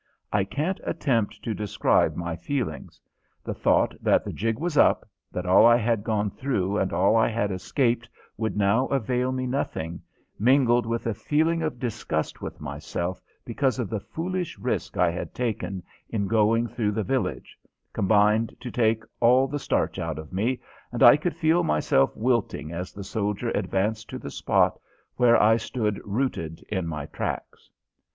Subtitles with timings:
[0.33, 2.99] I can't attempt to describe my feelings.
[3.43, 7.15] The thought that the jig was up, that all I had gone through and all
[7.15, 10.01] I had escaped would now avail me nothing,
[10.39, 15.35] mingled with a feeling of disgust with myself because of the foolish risk I had
[15.35, 17.59] taken in going through the village,
[17.93, 20.59] combined to take all the starch out of me,
[20.91, 24.79] and I could feel myself wilting as the soldier advanced to the spot
[25.17, 27.69] where I stood rooted in my tracks.